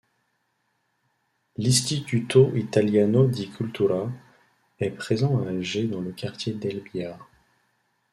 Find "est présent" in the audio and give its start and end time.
4.79-5.39